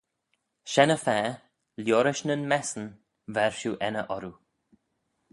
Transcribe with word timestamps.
Shen-y-fa 0.71 1.17
liorish 1.83 2.23
nyn 2.27 2.43
messyn 2.51 2.87
ver 3.35 3.53
shiu 3.59 3.71
enney 3.87 4.09
orroo. 4.15 4.35